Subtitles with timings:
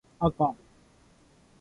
[0.19, 0.55] あか